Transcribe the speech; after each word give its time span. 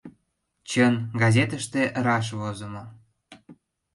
—Чын, 0.69 0.93
газетыште 1.21 1.81
раш 2.05 2.27
возымо. 2.39 2.83